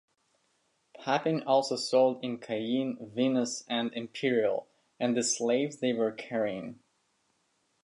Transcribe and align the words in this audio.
Papin 0.97 1.43
also 1.43 1.75
sold 1.75 2.23
in 2.23 2.39
Cayenne 2.39 2.97
"Venus" 3.13 3.63
and 3.69 3.93
"Imperial" 3.93 4.67
and 4.99 5.15
the 5.15 5.21
slaves 5.21 5.77
they 5.77 5.93
were 5.93 6.11
carrying. 6.11 6.79